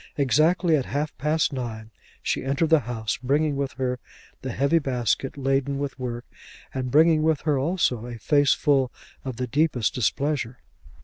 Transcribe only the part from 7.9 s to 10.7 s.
a face full of the deepest displeasure.